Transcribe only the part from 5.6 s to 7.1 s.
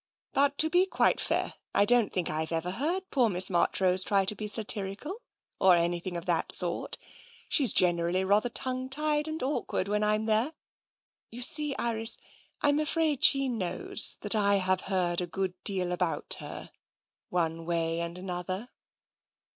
anything of that sort.